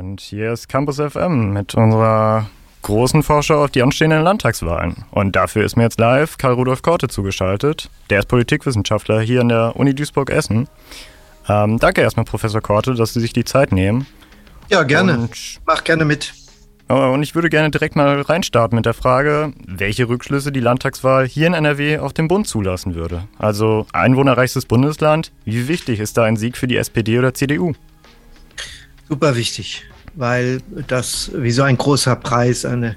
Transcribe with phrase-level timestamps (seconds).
[0.00, 2.48] Und hier ist Campus FM mit unserer
[2.80, 5.04] großen Vorschau auf die anstehenden Landtagswahlen.
[5.10, 7.90] Und dafür ist mir jetzt live Karl Rudolf Korte zugeschaltet.
[8.08, 10.68] Der ist Politikwissenschaftler hier an der Uni Duisburg-Essen.
[11.50, 14.06] Ähm, danke erstmal, Professor Korte, dass Sie sich die Zeit nehmen.
[14.70, 15.18] Ja, gerne.
[15.18, 16.32] Und, Mach gerne mit.
[16.88, 21.28] Oh, und ich würde gerne direkt mal reinstarten mit der Frage, welche Rückschlüsse die Landtagswahl
[21.28, 23.24] hier in NRW auf den Bund zulassen würde.
[23.38, 27.74] Also einwohnerreichstes Bundesland, wie wichtig ist da ein Sieg für die SPD oder CDU?
[29.10, 29.84] Super wichtig
[30.14, 32.96] weil das wie so ein großer Preis, eine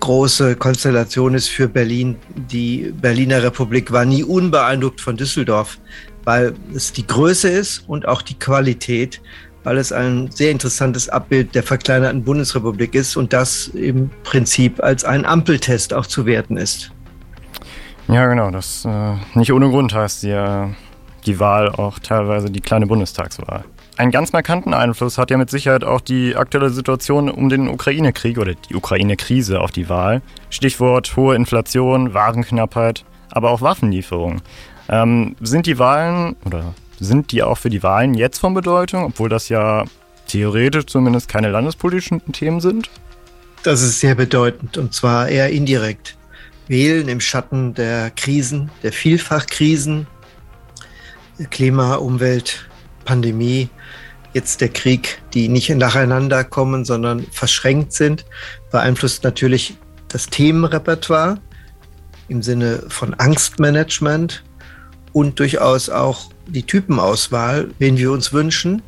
[0.00, 2.16] große Konstellation ist für Berlin.
[2.34, 5.78] Die Berliner Republik war nie unbeeindruckt von Düsseldorf,
[6.24, 9.20] weil es die Größe ist und auch die Qualität,
[9.62, 15.04] weil es ein sehr interessantes Abbild der verkleinerten Bundesrepublik ist und das im Prinzip als
[15.04, 16.90] ein Ampeltest auch zu werten ist.
[18.08, 18.50] Ja, genau.
[18.50, 20.68] Das äh, nicht ohne Grund heißt die, äh,
[21.24, 23.64] die Wahl auch teilweise die kleine Bundestagswahl.
[23.96, 28.38] Einen ganz markanten Einfluss hat ja mit Sicherheit auch die aktuelle Situation um den Ukraine-Krieg
[28.38, 30.20] oder die Ukraine-Krise auf die Wahl.
[30.50, 34.42] Stichwort hohe Inflation, Warenknappheit, aber auch Waffenlieferung.
[34.88, 39.28] Ähm, sind die Wahlen oder sind die auch für die Wahlen jetzt von Bedeutung, obwohl
[39.28, 39.84] das ja
[40.26, 42.90] theoretisch zumindest keine landespolitischen Themen sind?
[43.62, 46.16] Das ist sehr bedeutend und zwar eher indirekt.
[46.66, 50.08] Wählen im Schatten der Krisen, der Vielfachkrisen,
[51.50, 52.68] Klima, Umwelt,
[53.04, 53.68] Pandemie,
[54.32, 58.24] jetzt der Krieg, die nicht nacheinander kommen, sondern verschränkt sind,
[58.70, 59.76] beeinflusst natürlich
[60.08, 61.38] das Themenrepertoire
[62.28, 64.42] im Sinne von Angstmanagement
[65.12, 68.82] und durchaus auch die Typenauswahl, wen wir uns wünschen,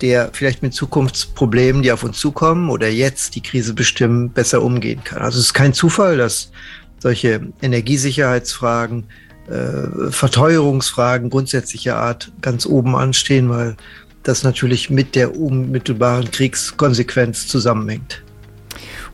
[0.00, 5.02] der vielleicht mit Zukunftsproblemen, die auf uns zukommen oder jetzt die Krise bestimmen, besser umgehen
[5.04, 5.22] kann.
[5.22, 6.50] Also es ist kein Zufall, dass
[6.98, 9.04] solche Energiesicherheitsfragen,
[9.48, 13.76] äh, Verteuerungsfragen grundsätzlicher Art ganz oben anstehen, weil
[14.22, 18.22] das natürlich mit der unmittelbaren Kriegskonsequenz zusammenhängt.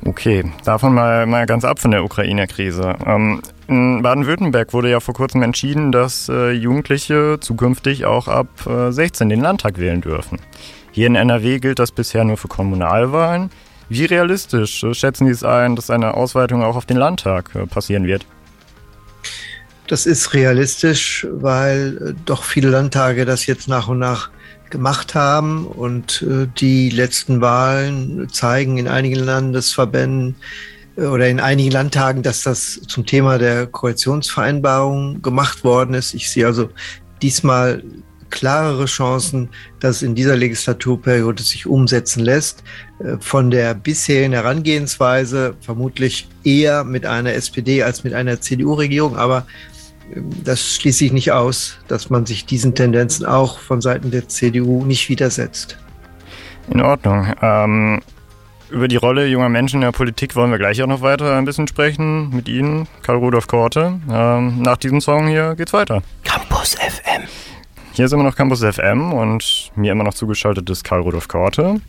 [0.05, 2.97] Okay, davon mal, mal ganz ab von der Ukraine-Krise.
[3.07, 8.91] Ähm, in Baden-Württemberg wurde ja vor kurzem entschieden, dass äh, Jugendliche zukünftig auch ab äh,
[8.91, 10.41] 16 den Landtag wählen dürfen.
[10.91, 13.51] Hier in NRW gilt das bisher nur für Kommunalwahlen.
[13.89, 17.67] Wie realistisch äh, schätzen Sie es ein, dass eine Ausweitung auch auf den Landtag äh,
[17.67, 18.27] passieren wird?
[19.87, 24.31] Das ist realistisch, weil äh, doch viele Landtage das jetzt nach und nach
[24.71, 30.37] gemacht haben und äh, die letzten Wahlen zeigen in einigen Landesverbänden
[30.97, 36.15] äh, oder in einigen Landtagen, dass das zum Thema der Koalitionsvereinbarung gemacht worden ist.
[36.15, 36.71] Ich sehe also
[37.21, 37.83] diesmal
[38.31, 42.65] klarere Chancen, dass in dieser Legislaturperiode sich umsetzen lässt.
[43.21, 49.47] Von der bisherigen Herangehensweise vermutlich eher mit einer SPD als mit einer CDU-Regierung, aber
[50.45, 54.85] das schließe ich nicht aus, dass man sich diesen Tendenzen auch von Seiten der CDU
[54.85, 55.79] nicht widersetzt.
[56.71, 57.33] In Ordnung.
[57.41, 58.01] Ähm,
[58.71, 61.45] über die Rolle junger Menschen in der Politik wollen wir gleich auch noch weiter ein
[61.45, 64.01] bisschen sprechen mit Ihnen, Karl Rudolf Korte.
[64.11, 66.03] Ähm, nach diesem Song hier geht's weiter.
[66.25, 67.23] Campus FM.
[67.93, 71.81] Hier ist immer noch Campus FM und mir immer noch zugeschaltet ist Karl Rudolf Korte.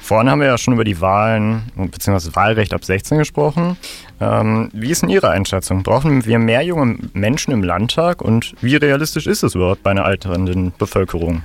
[0.00, 2.34] Vorhin haben wir ja schon über die Wahlen bzw.
[2.34, 3.76] Wahlrecht ab 16 gesprochen.
[4.20, 5.82] Ähm, wie ist denn Ihre Einschätzung?
[5.82, 10.04] Brauchen wir mehr junge Menschen im Landtag und wie realistisch ist es überhaupt bei einer
[10.04, 11.42] alternden Bevölkerung?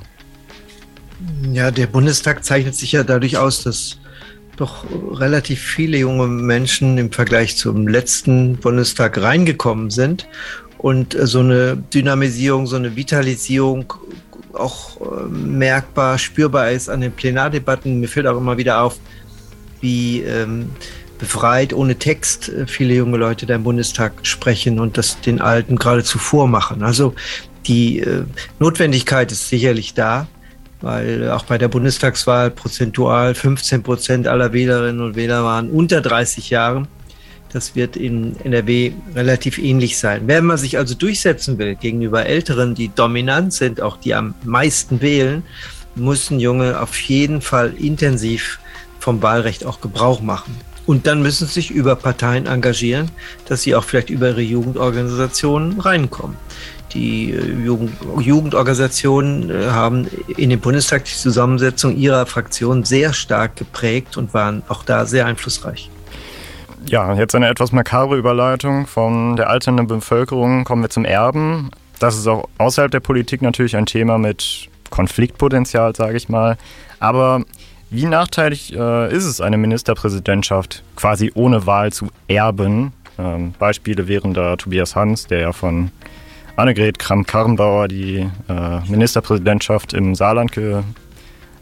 [1.51, 3.97] Ja, der Bundestag zeichnet sich ja dadurch aus, dass
[4.55, 10.27] doch relativ viele junge Menschen im Vergleich zum letzten Bundestag reingekommen sind
[10.77, 13.93] und so eine Dynamisierung, so eine Vitalisierung
[14.53, 17.99] auch äh, merkbar, spürbar ist an den Plenardebatten.
[17.99, 18.97] Mir fällt auch immer wieder auf,
[19.81, 20.69] wie ähm,
[21.19, 25.77] befreit, ohne Text äh, viele junge Leute da im Bundestag sprechen und das den Alten
[25.77, 26.83] geradezu vormachen.
[26.83, 27.13] Also
[27.65, 28.23] die äh,
[28.59, 30.27] Notwendigkeit ist sicherlich da,
[30.81, 36.49] weil auch bei der Bundestagswahl prozentual 15 Prozent aller Wählerinnen und Wähler waren unter 30
[36.49, 36.87] Jahren.
[37.53, 40.23] Das wird in NRW relativ ähnlich sein.
[40.25, 45.01] Wenn man sich also durchsetzen will gegenüber Älteren, die dominant sind, auch die am meisten
[45.01, 45.43] wählen,
[45.93, 48.59] müssen Junge auf jeden Fall intensiv
[48.99, 50.55] vom Wahlrecht auch Gebrauch machen.
[50.87, 53.11] Und dann müssen sie sich über Parteien engagieren,
[53.47, 56.35] dass sie auch vielleicht über ihre Jugendorganisationen reinkommen.
[56.93, 60.07] Die äh, Jugend Jugendorganisationen äh, haben
[60.37, 65.25] in dem Bundestag die Zusammensetzung ihrer Fraktion sehr stark geprägt und waren auch da sehr
[65.25, 65.89] einflussreich.
[66.85, 71.71] Ja, jetzt eine etwas makabre Überleitung von der alternden Bevölkerung kommen wir zum Erben.
[71.99, 76.57] Das ist auch außerhalb der Politik natürlich ein Thema mit Konfliktpotenzial, sage ich mal.
[76.99, 77.43] Aber
[77.89, 82.91] wie nachteilig äh, ist es, eine Ministerpräsidentschaft quasi ohne Wahl zu erben?
[83.17, 85.91] Ähm, Beispiele wären da Tobias Hans, der ja von
[86.55, 90.51] Annegret Kramp-Karrenbauer die äh, Ministerpräsidentschaft im Saarland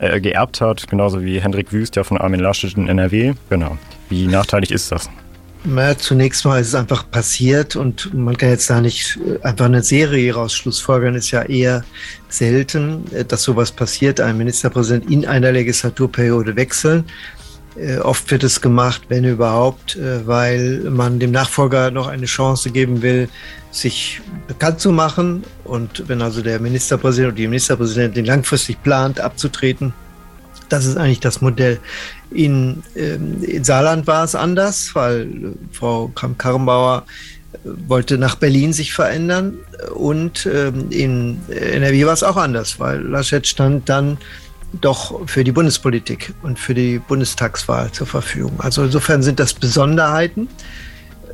[0.01, 3.33] äh, geerbt hat, genauso wie Hendrik Wüst ja von Armin Laschet in NRW.
[3.50, 3.77] Genau.
[4.09, 5.09] Wie nachteilig ist das?
[5.63, 9.65] Na, zunächst mal ist es einfach passiert und man kann jetzt da nicht äh, einfach
[9.65, 11.13] eine Serie raus schlussfolgern.
[11.13, 11.83] Ist ja eher
[12.30, 17.06] selten, äh, dass sowas passiert, ein Ministerpräsident in einer Legislaturperiode wechseln.
[17.78, 23.02] Äh, oft wird es gemacht, wenn überhaupt, weil man dem Nachfolger noch eine Chance geben
[23.02, 23.30] will,
[23.72, 25.44] sich bekannt zu machen.
[25.64, 29.94] Und wenn also der Ministerpräsident oder die Ministerpräsidentin langfristig plant, abzutreten,
[30.72, 31.80] das ist eigentlich das Modell.
[32.32, 35.28] In, ähm, in Saarland war es anders, weil äh,
[35.72, 37.04] Frau Kramp-Karrenbauer
[37.54, 37.58] äh,
[37.88, 39.58] wollte nach Berlin sich verändern
[39.94, 44.18] und ähm, in NRW war es auch anders, weil Laschet stand dann
[44.80, 48.60] doch für die Bundespolitik und für die Bundestagswahl zur Verfügung.
[48.60, 50.48] Also insofern sind das Besonderheiten.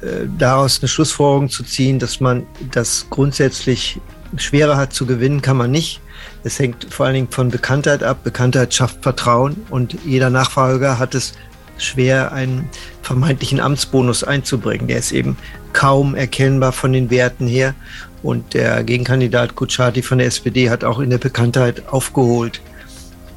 [0.02, 4.00] Äh, daraus eine Schlussfolgerung zu ziehen, dass man das grundsätzlich
[4.36, 6.02] schwerer hat zu gewinnen, kann man nicht.
[6.44, 8.24] Es hängt vor allen Dingen von Bekanntheit ab.
[8.24, 11.34] Bekanntheit schafft Vertrauen und jeder Nachfolger hat es
[11.78, 12.70] schwer, einen
[13.02, 14.88] vermeintlichen Amtsbonus einzubringen.
[14.88, 15.38] Der ist eben
[15.74, 17.76] kaum erkennbar von den Werten her.
[18.24, 22.62] Und der Gegenkandidat Kutschaty von der SPD hat auch in der Bekanntheit aufgeholt.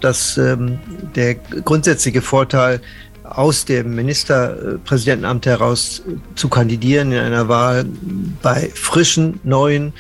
[0.01, 0.79] Dass ähm,
[1.15, 2.81] der grundsätzliche Vorteil,
[3.25, 6.03] aus dem Ministerpräsidentenamt heraus
[6.35, 7.87] zu kandidieren in einer Wahl
[8.43, 9.93] bei frischen, neuen,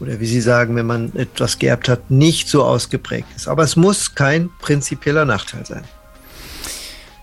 [0.00, 3.48] oder wie Sie sagen, wenn man etwas geerbt hat, nicht so ausgeprägt ist.
[3.48, 5.84] Aber es muss kein prinzipieller Nachteil sein.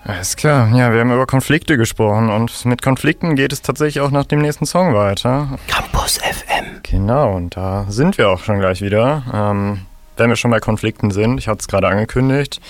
[0.03, 0.69] Alles klar.
[0.75, 4.39] Ja, wir haben über Konflikte gesprochen und mit Konflikten geht es tatsächlich auch nach dem
[4.39, 5.59] nächsten Song weiter.
[5.67, 6.81] Campus FM.
[6.81, 9.23] Genau, und da sind wir auch schon gleich wieder.
[9.31, 9.81] Ähm,
[10.17, 12.61] wenn wir schon bei Konflikten sind, ich hatte es gerade angekündigt.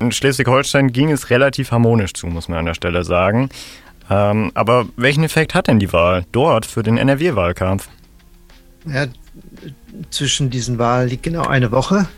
[0.00, 3.50] In Schleswig-Holstein ging es relativ harmonisch zu, muss man an der Stelle sagen.
[4.08, 7.88] Ähm, aber welchen Effekt hat denn die Wahl dort für den NRW-Wahlkampf?
[8.86, 9.06] Ja,
[10.10, 12.08] zwischen diesen Wahlen liegt genau eine Woche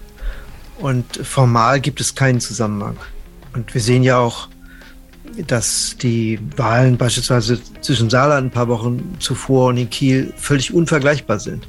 [0.79, 2.96] und formal gibt es keinen Zusammenhang.
[3.52, 4.49] Und wir sehen ja auch,
[5.46, 11.38] dass die Wahlen beispielsweise zwischen Saarland ein paar Wochen zuvor und in Kiel völlig unvergleichbar
[11.38, 11.67] sind.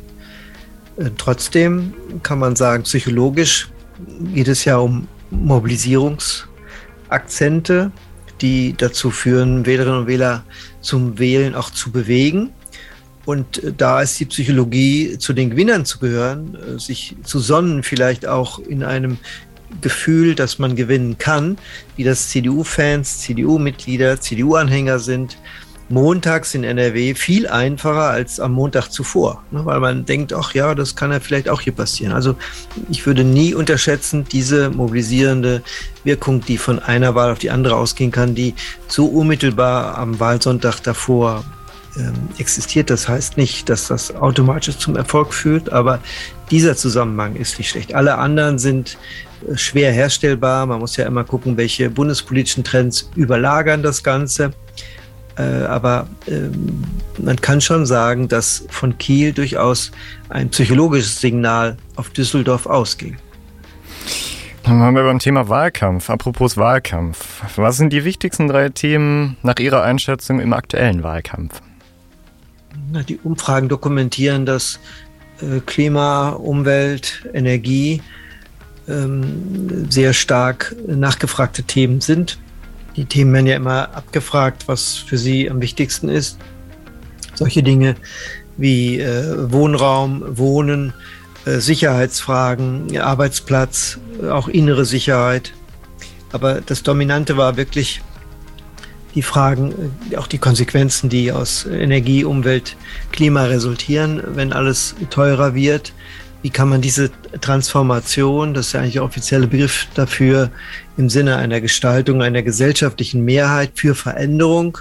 [0.97, 1.93] Äh, trotzdem
[2.23, 3.69] kann man sagen, psychologisch
[4.33, 7.91] geht es ja um Mobilisierungsakzente,
[8.41, 10.43] die dazu führen, Wählerinnen und Wähler
[10.81, 12.49] zum Wählen auch zu bewegen.
[13.25, 17.83] Und äh, da ist die Psychologie, zu den Gewinnern zu gehören, äh, sich zu sonnen,
[17.83, 19.17] vielleicht auch in einem
[19.81, 21.57] Gefühl, dass man gewinnen kann,
[21.95, 25.37] wie das CDU-Fans, CDU-Mitglieder, CDU-Anhänger sind,
[25.93, 30.75] montags in NRW viel einfacher als am Montag zuvor, ne, weil man denkt, ach ja,
[30.75, 32.13] das kann ja vielleicht auch hier passieren.
[32.13, 32.35] Also
[32.89, 35.61] ich würde nie unterschätzen, diese mobilisierende
[36.03, 38.55] Wirkung, die von einer Wahl auf die andere ausgehen kann, die
[38.87, 41.45] so unmittelbar am Wahlsonntag davor
[41.95, 42.89] ähm, existiert.
[42.89, 45.99] Das heißt nicht, dass das automatisch zum Erfolg führt, aber
[46.49, 47.93] dieser Zusammenhang ist nicht schlecht.
[47.93, 48.97] Alle anderen sind
[49.47, 50.65] äh, schwer herstellbar.
[50.65, 54.53] Man muss ja immer gucken, welche bundespolitischen Trends überlagern das Ganze.
[55.37, 56.83] Äh, aber ähm,
[57.17, 59.91] man kann schon sagen, dass von Kiel durchaus
[60.29, 63.17] ein psychologisches Signal auf Düsseldorf ausging.
[64.63, 66.09] Dann waren wir beim Thema Wahlkampf.
[66.09, 67.41] Apropos Wahlkampf.
[67.57, 71.61] Was sind die wichtigsten drei Themen nach Ihrer Einschätzung im aktuellen Wahlkampf?
[72.91, 74.79] Na, die Umfragen dokumentieren, dass
[75.41, 78.01] äh, Klima, Umwelt, Energie
[78.87, 82.39] ähm, sehr stark nachgefragte Themen sind.
[82.95, 86.37] Die Themen werden ja immer abgefragt, was für sie am wichtigsten ist.
[87.33, 87.95] Solche Dinge
[88.57, 90.93] wie äh, Wohnraum, Wohnen,
[91.45, 93.97] äh, Sicherheitsfragen, Arbeitsplatz,
[94.29, 95.53] auch innere Sicherheit.
[96.31, 98.01] Aber das Dominante war wirklich
[99.15, 102.75] die Fragen, äh, auch die Konsequenzen, die aus Energie, Umwelt,
[103.11, 105.93] Klima resultieren, wenn alles teurer wird.
[106.43, 107.09] Wie kann man diese
[107.39, 110.51] Transformation, das ist ja eigentlich der offizielle Begriff dafür,
[110.97, 114.77] im Sinne einer Gestaltung einer gesellschaftlichen Mehrheit für Veränderung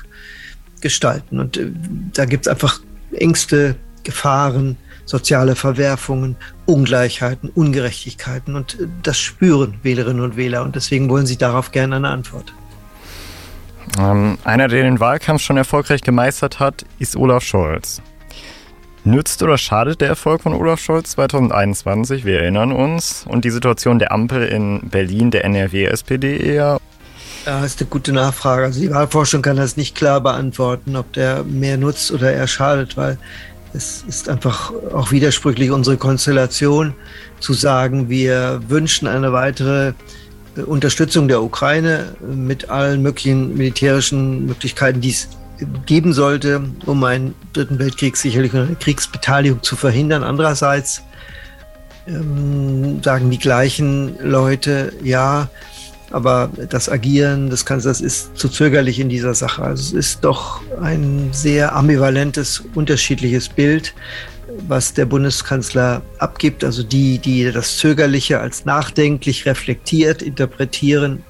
[0.81, 1.39] gestalten?
[1.39, 1.71] Und äh,
[2.13, 2.81] da gibt es einfach
[3.13, 6.35] Ängste, Gefahren, soziale Verwerfungen,
[6.67, 8.57] Ungleichheiten, Ungerechtigkeiten.
[8.57, 10.65] Und äh, das spüren Wählerinnen und Wähler.
[10.65, 12.53] Und deswegen wollen sie darauf gerne eine Antwort.
[14.01, 18.03] Ähm, einer, der den Wahlkampf schon erfolgreich gemeistert hat, ist Olaf Scholz.
[19.05, 22.25] Nützt oder schadet der Erfolg von Olaf Scholz 2021?
[22.25, 23.25] Wir erinnern uns.
[23.29, 26.81] Und die Situation der Ampel in Berlin, der NRW-SPD eher?
[27.45, 28.63] Ja, ist eine gute Nachfrage.
[28.63, 32.97] Also die Wahlforschung kann das nicht klar beantworten, ob der mehr nutzt oder eher schadet,
[32.97, 33.19] weil
[33.75, 36.95] es ist einfach auch widersprüchlich unsere Konstellation
[37.41, 39.95] zu sagen, wir wünschen eine weitere
[40.67, 45.29] Unterstützung der Ukraine mit allen möglichen militärischen Möglichkeiten, die es
[45.87, 50.23] geben sollte, um einen dritten Weltkrieg sicherlich eine Kriegsbeteiligung zu verhindern.
[50.23, 51.03] Andererseits
[52.07, 55.49] ähm, sagen die gleichen Leute, ja,
[56.11, 59.63] aber das Agieren des Kanzlers ist zu zögerlich in dieser Sache.
[59.63, 63.95] Also es ist doch ein sehr ambivalentes, unterschiedliches Bild,
[64.69, 66.65] was der Bundeskanzler abgibt.
[66.65, 71.25] Also die, die das Zögerliche als nachdenklich reflektiert, interpretieren,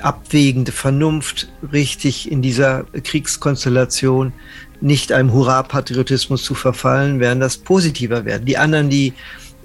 [0.00, 4.32] abwägende Vernunft richtig in dieser Kriegskonstellation
[4.80, 8.46] nicht einem Hurra-Patriotismus zu verfallen, werden das positiver werden.
[8.46, 9.12] Die anderen, die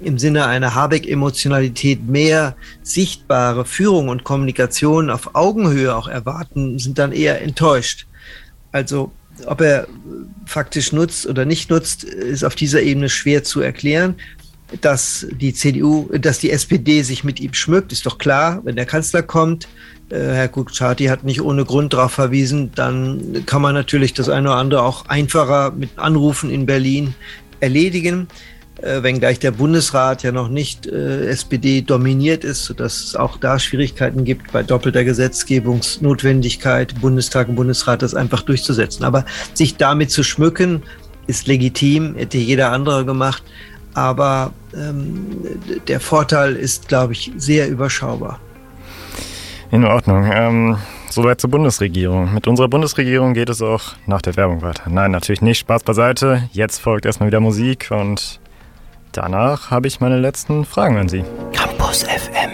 [0.00, 7.12] im Sinne einer Habeck-Emotionalität mehr sichtbare Führung und Kommunikation auf Augenhöhe auch erwarten, sind dann
[7.12, 8.06] eher enttäuscht.
[8.72, 9.12] Also
[9.46, 9.86] ob er
[10.44, 14.16] faktisch nutzt oder nicht nutzt, ist auf dieser Ebene schwer zu erklären.
[14.80, 18.60] Dass die CDU, dass die SPD sich mit ihm schmückt, ist doch klar.
[18.64, 19.68] Wenn der Kanzler kommt,
[20.10, 24.48] äh, Herr Kuchati hat nicht ohne Grund darauf verwiesen, dann kann man natürlich das eine
[24.48, 27.14] oder andere auch einfacher mit Anrufen in Berlin
[27.60, 28.26] erledigen
[28.82, 33.58] äh, wenngleich der Bundesrat ja noch nicht äh, SPD dominiert ist, sodass es auch da
[33.58, 39.04] Schwierigkeiten gibt, bei doppelter Gesetzgebungsnotwendigkeit Bundestag und Bundesrat das einfach durchzusetzen.
[39.04, 40.82] Aber sich damit zu schmücken,
[41.26, 43.42] ist legitim, hätte jeder andere gemacht.
[43.96, 45.42] Aber ähm,
[45.88, 48.38] der Vorteil ist, glaube ich, sehr überschaubar.
[49.72, 50.30] In Ordnung.
[50.32, 50.76] Ähm,
[51.10, 52.32] soweit zur Bundesregierung.
[52.32, 54.84] Mit unserer Bundesregierung geht es auch nach der Werbung weiter.
[54.88, 55.58] Nein, natürlich nicht.
[55.58, 56.48] Spaß beiseite.
[56.52, 58.38] Jetzt folgt erstmal wieder Musik und
[59.16, 61.24] Danach habe ich meine letzten Fragen an Sie.
[61.54, 62.50] Campus FM.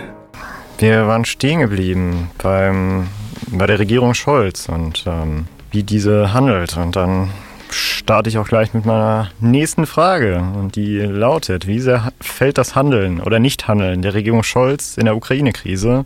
[0.78, 3.08] Wir waren stehen geblieben beim,
[3.48, 6.76] bei der Regierung Scholz und ähm, wie diese handelt.
[6.76, 7.30] Und dann
[7.72, 10.38] starte ich auch gleich mit meiner nächsten Frage.
[10.38, 15.16] Und die lautet, wie sehr fällt das Handeln oder Nichthandeln der Regierung Scholz in der
[15.16, 16.04] Ukraine-Krise?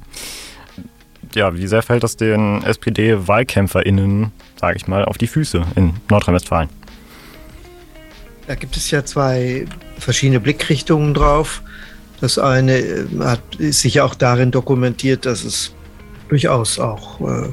[1.34, 6.68] Ja, wie sehr fällt das den SPD-WahlkämpferInnen, sage ich mal, auf die Füße in Nordrhein-Westfalen?
[8.46, 9.66] Da gibt es ja zwei
[9.98, 11.62] verschiedene Blickrichtungen drauf.
[12.20, 15.74] Das eine äh, hat, ist sicher auch darin dokumentiert, dass es
[16.28, 17.48] durchaus auch äh,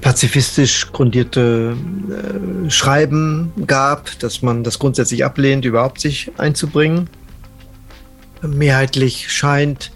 [0.00, 1.76] pazifistisch grundierte
[2.08, 7.10] äh, Schreiben gab, dass man das grundsätzlich ablehnt, überhaupt sich einzubringen.
[8.42, 9.92] Mehrheitlich scheint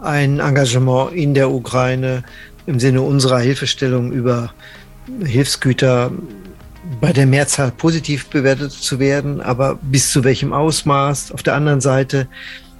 [0.00, 2.22] ein Engagement in der Ukraine
[2.66, 4.52] im Sinne unserer Hilfestellung über
[5.24, 6.12] Hilfsgüter
[7.00, 11.32] bei der Mehrzahl positiv bewertet zu werden, aber bis zu welchem Ausmaß?
[11.32, 12.28] Auf der anderen Seite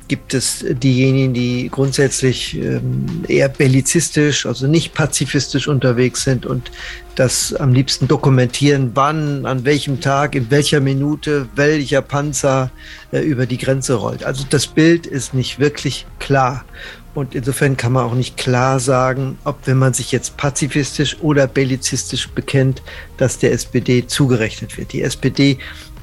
[0.09, 6.71] gibt es diejenigen, die grundsätzlich ähm, eher bellizistisch, also nicht pazifistisch unterwegs sind und
[7.15, 12.71] das am liebsten dokumentieren, wann, an welchem Tag, in welcher Minute, welcher Panzer
[13.13, 14.25] äh, über die Grenze rollt.
[14.25, 16.65] Also das Bild ist nicht wirklich klar.
[17.15, 21.49] Und insofern kann man auch nicht klar sagen, ob, wenn man sich jetzt pazifistisch oder
[21.49, 22.83] bellizistisch bekennt,
[23.17, 24.93] dass der SPD zugerechnet wird.
[24.93, 25.59] Die SPD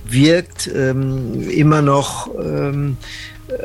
[0.08, 2.98] wirkt ähm, immer noch ähm,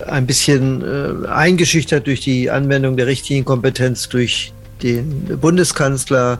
[0.06, 6.38] ein bisschen äh, eingeschüchtert durch die Anwendung der richtigen Kompetenz durch den Bundeskanzler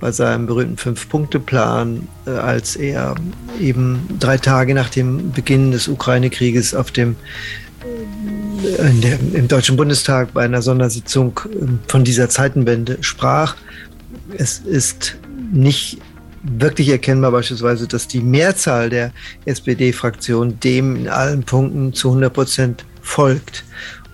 [0.00, 3.14] bei seinem berühmten Fünf-Punkte-Plan, äh, als er
[3.60, 7.16] eben drei Tage nach dem Beginn des Ukraine-Krieges auf dem
[9.02, 13.56] der, im Deutschen Bundestag bei einer Sondersitzung ähm, von dieser Zeitenwende sprach.
[14.36, 15.16] Es ist
[15.52, 15.98] nicht
[16.42, 19.12] wirklich erkennbar beispielsweise, dass die Mehrzahl der
[19.44, 23.64] SPD-Fraktion dem in allen Punkten zu 100 Prozent folgt.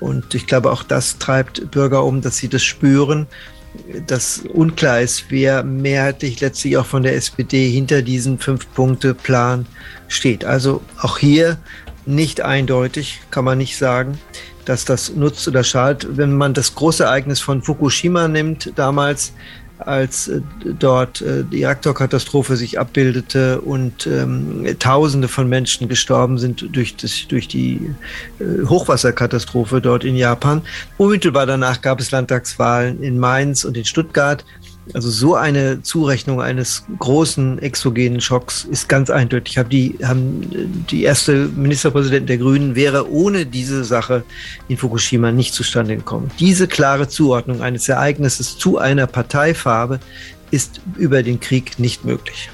[0.00, 3.26] Und ich glaube, auch das treibt Bürger um, dass sie das spüren,
[4.06, 9.66] dass unklar ist, wer mehrheitlich letztlich auch von der SPD hinter diesem Fünf-Punkte-Plan
[10.08, 10.44] steht.
[10.44, 11.58] Also auch hier
[12.06, 14.18] nicht eindeutig, kann man nicht sagen,
[14.64, 16.16] dass das nutzt oder schadet.
[16.16, 19.32] Wenn man das große Ereignis von Fukushima nimmt, damals,
[19.78, 20.40] als äh,
[20.78, 27.26] dort äh, die Reaktorkatastrophe sich abbildete und ähm, Tausende von Menschen gestorben sind durch, das,
[27.28, 27.94] durch die
[28.40, 30.62] äh, Hochwasserkatastrophe dort in Japan.
[30.96, 34.44] Unmittelbar danach gab es Landtagswahlen in Mainz und in Stuttgart.
[34.94, 39.58] Also so eine Zurechnung eines großen exogenen Schocks ist ganz eindeutig.
[39.58, 44.24] Hab die, haben die erste Ministerpräsidentin der Grünen wäre ohne diese Sache
[44.68, 46.30] in Fukushima nicht zustande gekommen.
[46.38, 50.00] Diese klare Zuordnung eines Ereignisses zu einer Parteifarbe
[50.50, 52.50] ist über den Krieg nicht möglich.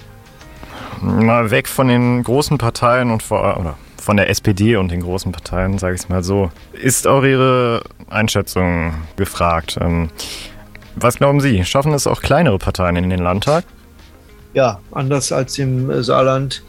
[1.01, 5.33] Mal weg von den großen Parteien und vor, oder von der SPD und den großen
[5.33, 6.51] Parteien, sage ich es mal so.
[6.73, 9.79] Ist auch Ihre Einschätzung gefragt?
[9.81, 10.11] Ähm,
[10.97, 11.65] was glauben Sie?
[11.65, 13.65] Schaffen es auch kleinere Parteien in den Landtag?
[14.55, 16.63] Ja, anders als im Saarland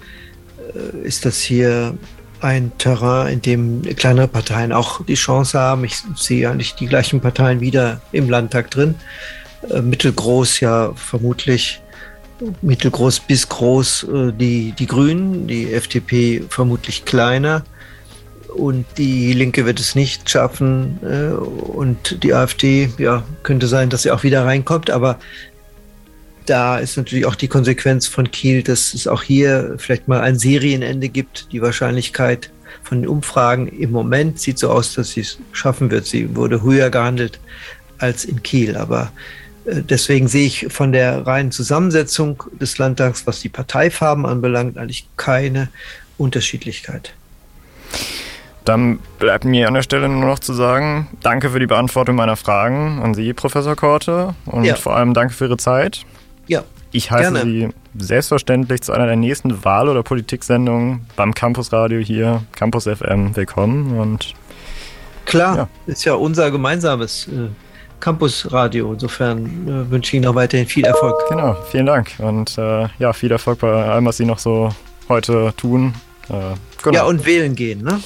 [0.75, 1.95] äh, ist das hier
[2.41, 5.83] ein Terrain, in dem kleinere Parteien auch die Chance haben.
[5.83, 8.95] Ich sehe nicht die gleichen Parteien wieder im Landtag drin.
[9.69, 11.81] Äh, mittelgroß ja vermutlich,
[12.61, 17.63] mittelgroß bis groß äh, die, die Grünen, die FDP vermutlich kleiner.
[18.55, 24.03] Und die Linke wird es nicht schaffen äh, und die AfD, ja, könnte sein, dass
[24.03, 25.19] sie auch wieder reinkommt, aber
[26.45, 30.37] da ist natürlich auch die Konsequenz von Kiel, dass es auch hier vielleicht mal ein
[30.37, 31.51] Serienende gibt.
[31.51, 32.51] Die Wahrscheinlichkeit
[32.83, 36.05] von den Umfragen im Moment sieht so aus, dass sie es schaffen wird.
[36.05, 37.39] Sie wurde höher gehandelt
[37.97, 38.77] als in Kiel.
[38.77, 39.11] Aber
[39.65, 45.07] äh, deswegen sehe ich von der reinen Zusammensetzung des Landtags, was die Parteifarben anbelangt, eigentlich
[45.17, 45.69] keine
[46.17, 47.13] Unterschiedlichkeit.
[48.65, 52.35] Dann bleibt mir an der Stelle nur noch zu sagen, danke für die Beantwortung meiner
[52.35, 54.75] Fragen an Sie, Professor Korte, und ja.
[54.75, 56.03] vor allem danke für Ihre Zeit.
[56.47, 56.63] Ja.
[56.91, 57.45] Ich heiße gerne.
[57.45, 63.99] Sie selbstverständlich zu einer der nächsten Wahl- oder Politiksendungen beim Campusradio hier, Campus FM, willkommen
[63.99, 64.33] und
[65.25, 65.67] Klar, ja.
[65.85, 67.49] ist ja unser gemeinsames äh,
[67.99, 68.93] Campusradio.
[68.93, 71.15] Insofern äh, wünsche ich Ihnen auch weiterhin viel Erfolg.
[71.29, 74.69] Genau, vielen Dank und äh, ja, viel Erfolg bei allem, was Sie noch so
[75.07, 75.93] heute tun.
[76.29, 76.95] Äh, genau.
[76.95, 77.99] Ja, und wählen gehen, ne?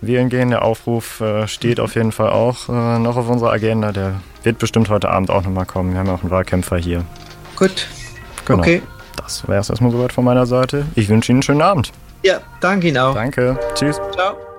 [0.00, 3.92] Wählen gehen, der Aufruf äh, steht auf jeden Fall auch äh, noch auf unserer Agenda.
[3.92, 5.92] Der wird bestimmt heute Abend auch nochmal kommen.
[5.92, 7.04] Wir haben ja auch einen Wahlkämpfer hier.
[7.56, 7.88] Gut.
[8.46, 8.60] Genau.
[8.60, 8.82] Okay.
[9.16, 10.86] Das wäre es erstmal soweit von meiner Seite.
[10.94, 11.92] Ich wünsche Ihnen einen schönen Abend.
[12.22, 13.14] Ja, danke Ihnen auch.
[13.14, 13.58] Danke.
[13.74, 14.00] Tschüss.
[14.12, 14.49] Ciao.